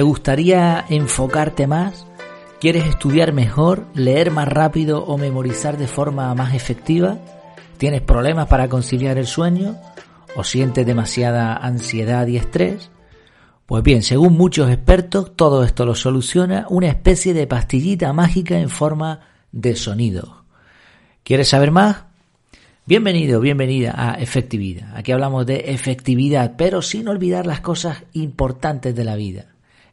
[0.00, 2.06] ¿Te gustaría enfocarte más?
[2.58, 7.18] ¿Quieres estudiar mejor, leer más rápido o memorizar de forma más efectiva?
[7.76, 9.76] ¿Tienes problemas para conciliar el sueño?
[10.36, 12.90] ¿O sientes demasiada ansiedad y estrés?
[13.66, 18.70] Pues bien, según muchos expertos, todo esto lo soluciona una especie de pastillita mágica en
[18.70, 19.20] forma
[19.52, 20.44] de sonido.
[21.24, 22.04] ¿Quieres saber más?
[22.86, 24.96] Bienvenido, bienvenida a Efectividad.
[24.96, 29.49] Aquí hablamos de efectividad, pero sin olvidar las cosas importantes de la vida.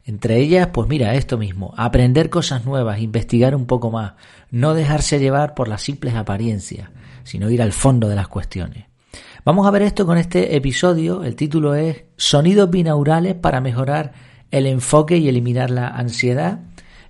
[0.08, 4.14] Entre ellas, pues mira, esto mismo, aprender cosas nuevas, investigar un poco más,
[4.50, 6.88] no dejarse llevar por las simples apariencias,
[7.24, 8.86] sino ir al fondo de las cuestiones.
[9.44, 14.14] Vamos a ver esto con este episodio, el título es Sonidos binaurales para mejorar
[14.50, 16.60] el enfoque y eliminar la ansiedad.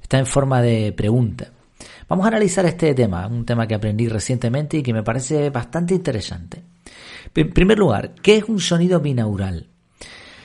[0.03, 1.53] Está en forma de pregunta.
[2.09, 5.95] Vamos a analizar este tema, un tema que aprendí recientemente y que me parece bastante
[5.95, 6.65] interesante.
[7.33, 9.69] En primer lugar, ¿qué es un sonido binaural?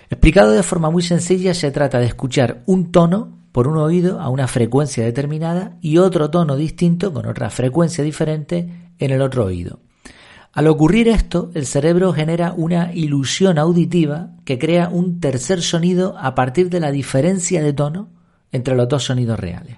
[0.09, 4.29] Explicado de forma muy sencilla, se trata de escuchar un tono por un oído a
[4.29, 9.79] una frecuencia determinada y otro tono distinto con otra frecuencia diferente en el otro oído.
[10.53, 16.35] Al ocurrir esto, el cerebro genera una ilusión auditiva que crea un tercer sonido a
[16.35, 18.09] partir de la diferencia de tono
[18.51, 19.77] entre los dos sonidos reales.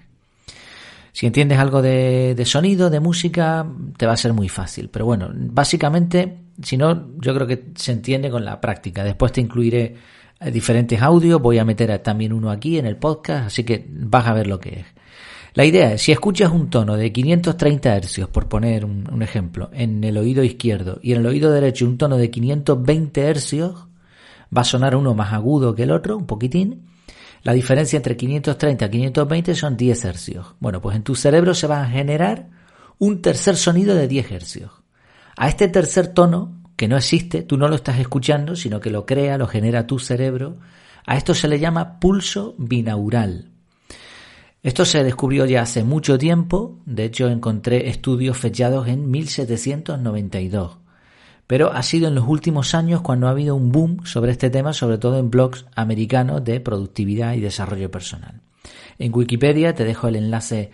[1.13, 3.65] Si entiendes algo de, sonido, de música,
[3.95, 4.89] te va a ser muy fácil.
[4.89, 9.03] Pero bueno, básicamente, si no, yo creo que se entiende con la práctica.
[9.03, 9.95] Después te incluiré
[10.39, 14.27] eh, diferentes audios, voy a meter también uno aquí en el podcast, así que vas
[14.27, 14.85] a ver lo que es.
[15.53, 20.03] La idea es, si escuchas un tono de 530 hercios, por poner un, ejemplo, en
[20.03, 23.87] el oído izquierdo y en el oído derecho un tono de 520 hercios,
[24.55, 26.87] va a sonar uno más agudo que el otro, un poquitín.
[27.43, 30.55] La diferencia entre 530 y 520 son 10 hercios.
[30.59, 32.49] Bueno, pues en tu cerebro se va a generar
[32.97, 34.71] un tercer sonido de 10 hercios.
[35.37, 39.05] A este tercer tono que no existe, tú no lo estás escuchando, sino que lo
[39.05, 40.57] crea, lo genera tu cerebro.
[41.05, 43.51] A esto se le llama pulso binaural.
[44.63, 50.77] Esto se descubrió ya hace mucho tiempo, de hecho encontré estudios fechados en 1792.
[51.45, 54.73] Pero ha sido en los últimos años cuando ha habido un boom sobre este tema,
[54.73, 58.41] sobre todo en blogs americanos de productividad y desarrollo personal.
[58.97, 60.71] En Wikipedia te dejo el enlace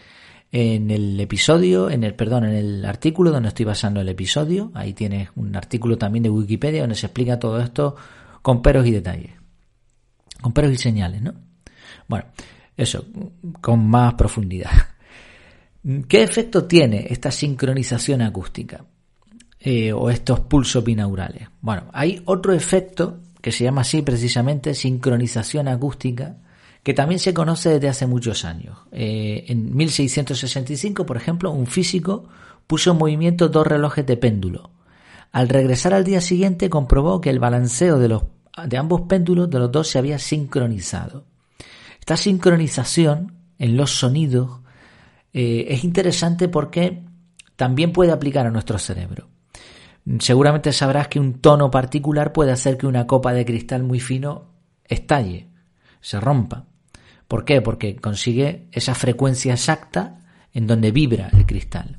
[0.52, 4.72] en el episodio, en el, perdón, en el artículo donde estoy basando el episodio.
[4.74, 7.96] Ahí tienes un artículo también de Wikipedia donde se explica todo esto
[8.42, 9.32] con peros y detalles.
[10.42, 11.34] Con peros y señales, ¿no?
[12.08, 12.26] Bueno,
[12.76, 13.06] eso,
[13.62, 14.72] con más profundidad.
[16.08, 18.86] ¿Qué efecto tiene esta sincronización acústica?
[19.64, 21.48] Eh, o estos pulsos binaurales.
[21.62, 26.38] Bueno, hay otro efecto que se llama así precisamente sincronización acústica,
[26.84, 28.78] que también se conoce desde hace muchos años.
[28.92, 32.28] Eh, en 1665, por ejemplo, un físico
[32.68, 34.72] puso en movimiento dos relojes de péndulo.
[35.32, 38.24] Al regresar al día siguiente comprobó que el balanceo de, los,
[38.68, 41.26] de ambos péndulos de los dos se había sincronizado.
[42.00, 44.62] Esta sincronización en los sonidos
[45.34, 47.04] eh, es interesante porque
[47.56, 49.28] también puede aplicar a nuestro cerebro.
[50.20, 54.46] Seguramente sabrás que un tono particular puede hacer que una copa de cristal muy fino
[54.84, 55.48] estalle,
[56.02, 56.66] se rompa.
[57.32, 57.62] ¿Por qué?
[57.62, 60.20] Porque consigue esa frecuencia exacta
[60.54, 61.98] en donde vibra el cristal.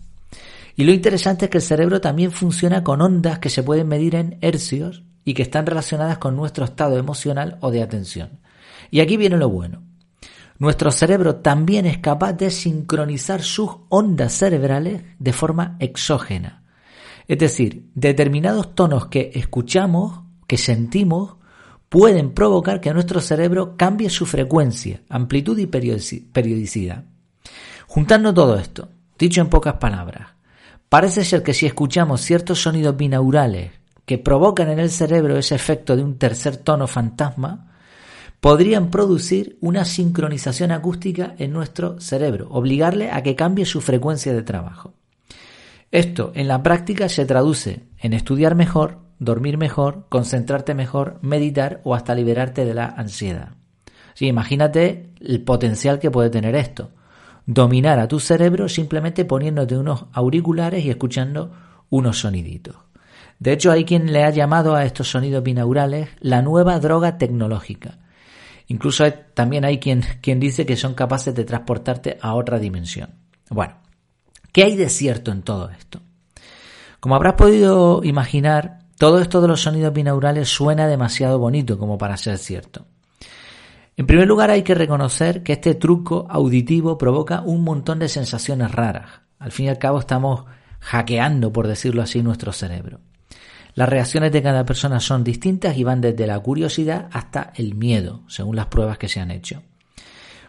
[0.76, 4.14] Y lo interesante es que el cerebro también funciona con ondas que se pueden medir
[4.14, 8.40] en hercios y que están relacionadas con nuestro estado emocional o de atención.
[8.90, 9.82] Y aquí viene lo bueno.
[10.58, 16.62] Nuestro cerebro también es capaz de sincronizar sus ondas cerebrales de forma exógena.
[17.26, 21.36] Es decir, determinados tonos que escuchamos, que sentimos,
[21.92, 27.04] pueden provocar que nuestro cerebro cambie su frecuencia, amplitud y periodicidad.
[27.86, 28.88] Juntando todo esto,
[29.18, 30.30] dicho en pocas palabras,
[30.88, 33.72] parece ser que si escuchamos ciertos sonidos binaurales
[34.06, 37.74] que provocan en el cerebro ese efecto de un tercer tono fantasma,
[38.40, 44.42] podrían producir una sincronización acústica en nuestro cerebro, obligarle a que cambie su frecuencia de
[44.42, 44.94] trabajo.
[45.90, 51.94] Esto en la práctica se traduce en estudiar mejor, dormir mejor, concentrarte mejor, meditar o
[51.94, 53.50] hasta liberarte de la ansiedad.
[54.14, 56.90] Sí, imagínate el potencial que puede tener esto.
[57.46, 61.52] Dominar a tu cerebro simplemente poniéndote unos auriculares y escuchando
[61.88, 62.76] unos soniditos.
[63.38, 67.98] De hecho, hay quien le ha llamado a estos sonidos binaurales la nueva droga tecnológica.
[68.68, 69.04] Incluso
[69.34, 73.10] también hay quien, quien dice que son capaces de transportarte a otra dimensión.
[73.50, 73.74] Bueno,
[74.52, 76.00] ¿qué hay de cierto en todo esto?
[77.00, 82.16] Como habrás podido imaginar, todo esto de los sonidos binaurales suena demasiado bonito como para
[82.16, 82.86] ser cierto.
[83.96, 88.70] En primer lugar hay que reconocer que este truco auditivo provoca un montón de sensaciones
[88.70, 89.22] raras.
[89.40, 90.44] Al fin y al cabo estamos
[90.78, 93.00] hackeando, por decirlo así, nuestro cerebro.
[93.74, 98.22] Las reacciones de cada persona son distintas y van desde la curiosidad hasta el miedo,
[98.28, 99.64] según las pruebas que se han hecho.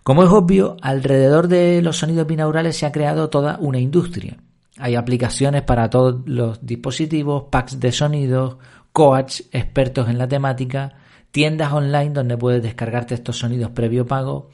[0.03, 4.37] Como es obvio, alrededor de los sonidos binaurales se ha creado toda una industria.
[4.83, 8.57] Hay aplicaciones para todos los dispositivos, packs de sonidos,
[8.91, 10.97] coach, expertos en la temática,
[11.31, 14.49] tiendas online donde puedes descargarte estos sonidos previo pago.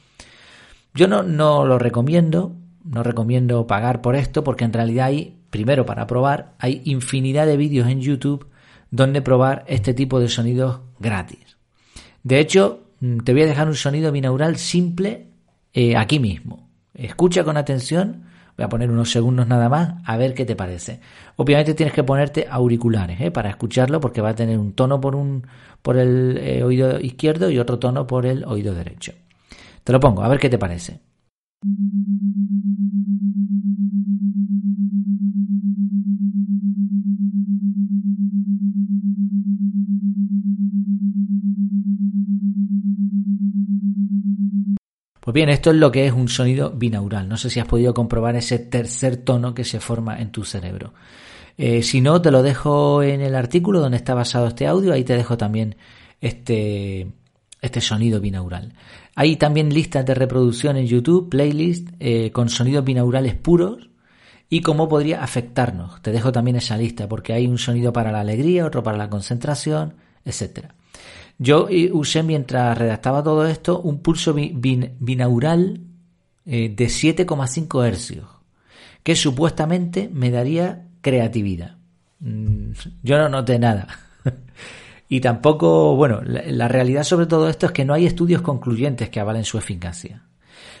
[0.94, 2.54] Yo no, lo recomiendo,
[2.84, 7.56] no recomiendo pagar por esto porque en realidad hay, primero para probar, hay infinidad de
[7.56, 8.46] vídeos en YouTube
[8.92, 11.56] donde probar este tipo de sonidos gratis.
[12.22, 15.26] De hecho, mm, te voy a dejar un sonido binaural simple
[15.72, 16.68] eh, aquí mismo.
[16.94, 18.26] Escucha con atención,
[18.56, 21.00] voy a poner unos segundos nada más a ver qué te parece.
[21.36, 25.14] Obviamente tienes que ponerte auriculares eh, para escucharlo porque va a tener un tono por,
[25.14, 25.46] un,
[25.82, 29.12] por el eh, oído izquierdo y otro tono por el oído derecho.
[29.84, 31.00] Te lo pongo, a ver qué te parece.
[45.30, 47.28] Pues bien, esto es lo que es un sonido binaural.
[47.28, 50.92] No sé si has podido comprobar ese tercer tono que se forma en tu cerebro.
[51.56, 54.92] Eh, si no, te lo dejo en el artículo donde está basado este audio.
[54.92, 55.76] Ahí te dejo también
[56.20, 57.12] este,
[57.60, 58.72] este sonido binaural.
[59.14, 63.88] Hay también listas de reproducción en YouTube, playlist eh, con sonidos binaurales puros
[64.48, 66.02] y cómo podría afectarnos.
[66.02, 69.08] Te dejo también esa lista porque hay un sonido para la alegría, otro para la
[69.08, 69.94] concentración,
[70.24, 70.74] etcétera.
[71.42, 75.80] Yo eh, usé mientras redactaba todo esto un pulso binaural
[76.44, 78.26] eh, de 7,5 hercios,
[79.02, 81.78] que supuestamente me daría creatividad.
[82.18, 82.72] Mm,
[83.02, 83.88] yo no noté nada.
[85.08, 89.20] y tampoco, bueno, la, realidad sobre todo esto es que no hay estudios concluyentes que
[89.20, 90.24] avalen su eficacia.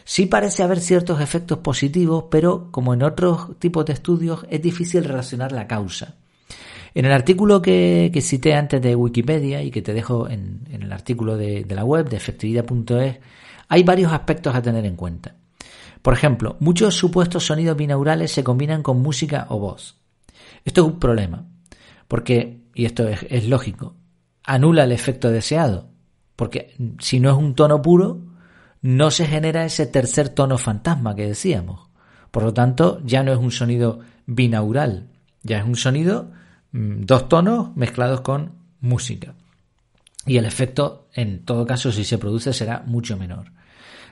[0.04, 5.04] Sí parece haber ciertos efectos positivos, pero como en otros tipos de estudios es difícil
[5.04, 6.16] relacionar la causa.
[6.94, 11.36] En el artículo que, cité antes de Wikipedia y que te dejo en, el artículo
[11.36, 13.18] de, la web de efectividad.es,
[13.68, 15.36] hay varios aspectos a tener en cuenta.
[16.02, 19.98] Por ejemplo, muchos supuestos sonidos binaurales se combinan con música o voz.
[20.64, 21.46] Esto es un problema,
[22.08, 23.94] porque, y esto es, lógico,
[24.44, 25.90] anula el efecto deseado,
[26.36, 28.22] porque si no es un tono puro,
[28.82, 31.88] no se genera ese tercer tono fantasma que decíamos.
[32.30, 35.10] Por lo tanto, ya no es un sonido binaural,
[35.42, 36.32] ya es un sonido
[36.72, 39.34] dos tonos mezclados con música.
[40.26, 43.52] Y el efecto, en todo caso, si se produce, será mucho menor.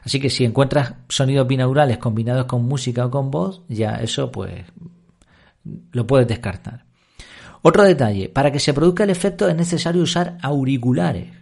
[0.02, 4.64] Así que si encuentras sonidos binaurales combinados con música o con voz, ya eso pues
[5.93, 6.84] lo puedes descartar.
[7.62, 11.32] Otro detalle, para que se produzca el efecto es necesario usar auriculares,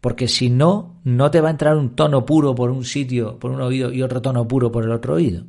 [0.00, 3.50] porque si no, no te va a entrar un tono puro por un sitio, por
[3.50, 5.44] un oído y otro tono puro por el otro oído.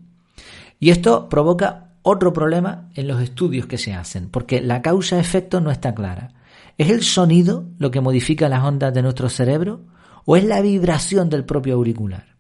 [0.79, 5.71] Y esto provoca otro problema en los estudios que se hacen, porque la causa-efecto no
[5.71, 6.30] está clara.
[6.77, 9.86] ¿Es el sonido lo que modifica las ondas de nuestro cerebro
[10.25, 12.38] o es la vibración del propio auricular?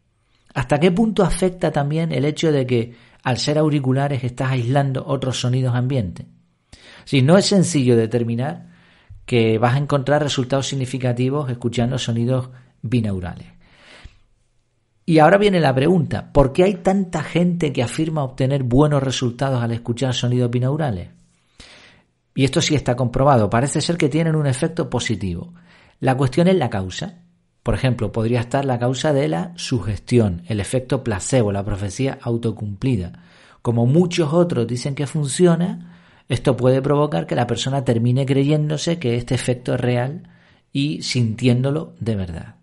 [0.53, 5.41] ¿Hasta qué punto afecta también el hecho de que al ser auriculares estás aislando otros
[5.41, 6.27] sonidos ambientes?
[7.03, 8.67] Si no es sencillo determinar
[9.25, 12.49] que vas a encontrar resultados significativos escuchando sonidos
[12.81, 13.56] binaurales.
[15.09, 19.63] Y ahora viene la pregunta, ¿por qué hay tanta gente que afirma obtener buenos resultados
[19.63, 21.07] al escuchar sonidos binaurales?
[22.35, 25.53] Y esto sí está comprobado, parece ser que tienen un efecto positivo.
[26.01, 27.21] La cuestión es la causa.
[27.63, 33.13] Por ejemplo, podría estar la causa de la sugestión, el efecto placebo, la profecía autocumplida.
[33.61, 39.15] Como muchos otros dicen que funciona, esto puede provocar que la persona termine creyéndose que
[39.15, 40.23] este efecto es real
[40.73, 42.56] y sintiéndolo de verdad.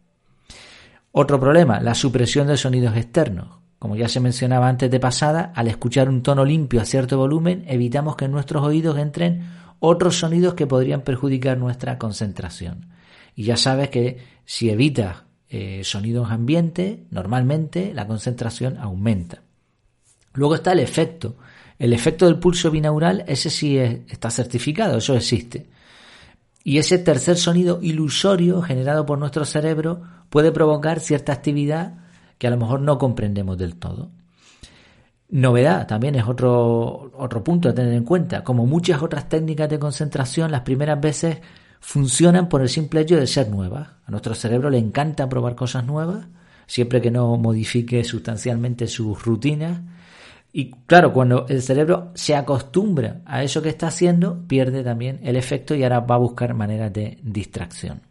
[1.16, 3.60] Otro problema, la supresión de sonidos externos.
[3.78, 7.64] Como ya se mencionaba antes de pasada, al escuchar un tono limpio a cierto volumen,
[7.68, 9.46] evitamos que en nuestros oídos entren
[9.78, 12.86] otros sonidos que podrían perjudicar nuestra concentración.
[13.36, 15.18] Y ya sabes que si evitas
[15.48, 19.42] eh, sonidos ambientes, normalmente la concentración aumenta.
[20.32, 21.36] Luego está el efecto.
[21.78, 25.68] El efecto del pulso binaural, ese sí está certificado, eso existe.
[26.64, 31.98] Y ese tercer sonido ilusorio generado por nuestro cerebro puede provocar cierta actividad
[32.38, 34.10] que a lo mejor no comprendemos del todo.
[35.28, 38.42] Novedad también es otro, otro punto a tener en cuenta.
[38.42, 41.38] Como muchas otras técnicas de concentración, las primeras veces
[41.80, 43.88] funcionan por el simple hecho de ser nuevas.
[44.06, 46.26] A nuestro cerebro le encanta probar cosas nuevas,
[46.66, 49.80] siempre que no modifique sustancialmente sus rutinas
[50.56, 55.34] y claro, cuando el cerebro se acostumbra a eso que está haciendo, pierde también el
[55.34, 58.02] efecto y ahora va a buscar maneras de distracción.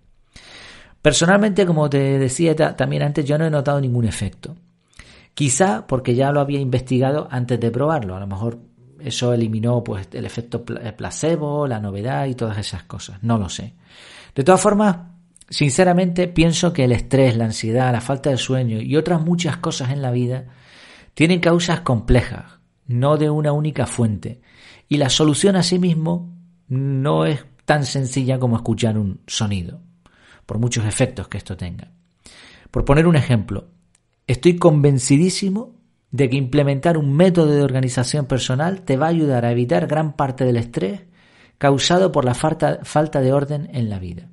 [1.01, 4.57] Personalmente, como te decía también antes, yo no he notado ningún efecto.
[5.33, 8.13] Quizá porque ya lo había investigado antes de probarlo.
[8.13, 8.59] A lo mejor
[8.99, 13.23] eso eliminó pues, el efecto placebo, la novedad y todas esas cosas.
[13.23, 13.73] No lo sé.
[14.35, 14.97] De todas formas,
[15.49, 19.91] sinceramente pienso que el estrés, la ansiedad, la falta de sueño y otras muchas cosas
[19.91, 20.43] en la vida
[21.13, 24.41] tienen causas complejas, no de una única fuente.
[24.89, 26.35] Y la solución a sí mismo
[26.67, 29.81] no es tan sencilla como escuchar un sonido,
[30.45, 31.91] por muchos efectos que esto tenga.
[32.71, 33.69] Por poner un ejemplo,
[34.27, 35.75] estoy convencidísimo
[36.11, 40.13] de que implementar un método de organización personal te va a ayudar a evitar gran
[40.13, 41.01] parte del estrés
[41.57, 44.29] causado por la falta, falta de orden en la vida.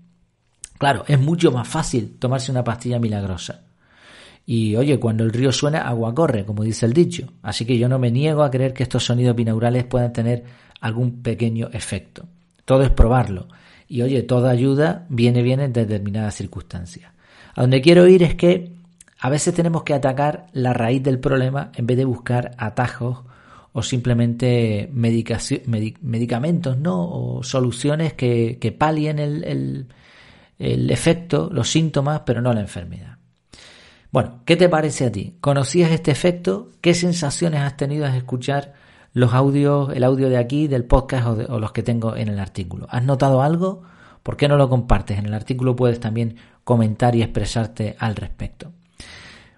[0.78, 3.69] Claro, es mucho más fácil tomarse una pastilla milagrosa.
[4.46, 7.32] Y oye, cuando el río suena, agua corre, como dice el dicho.
[7.42, 10.44] Así que yo no me niego a creer que estos sonidos binaurales puedan tener
[10.80, 12.24] algún pequeño efecto.
[12.64, 13.48] Todo es probarlo.
[13.88, 17.12] Y oye, toda ayuda viene bien en determinadas circunstancias.
[17.54, 18.72] A donde quiero ir es que
[19.18, 23.24] a veces tenemos que atacar la raíz del problema en vez de buscar atajos
[23.72, 27.08] o simplemente medicamentos, ¿no?
[27.08, 29.86] O soluciones que, que palien el,
[30.58, 33.09] el efecto, los síntomas, pero no la enfermedad.
[34.12, 35.36] Bueno, ¿qué te parece a ti?
[35.40, 36.70] ¿Conocías este efecto?
[36.80, 38.74] ¿Qué sensaciones has tenido al escuchar
[39.12, 42.86] los audios, el audio de aquí, del podcast o, los que tengo en el artículo.
[42.90, 43.82] ¿Has notado algo?
[44.22, 45.18] ¿Por qué no lo compartes?
[45.18, 48.72] En el artículo puedes también comentar y expresarte al respecto.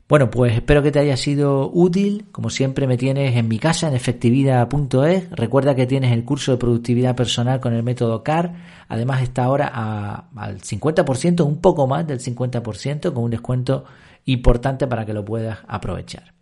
[0.08, 2.26] Bueno, pues espero que te haya sido útil.
[2.32, 5.30] Como siempre me tienes en mi casa en efectividad.es.
[5.30, 8.52] Recuerda que tienes el curso de productividad personal con el método CAR.
[8.88, 13.84] Además está ahora al 50%, un poco más del 50%, con un descuento
[14.26, 16.34] importante para que lo puedas aprovechar.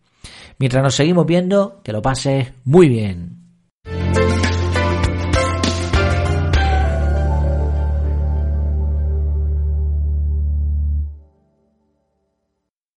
[0.58, 3.40] Mientras nos seguimos viendo, que lo pases muy bien.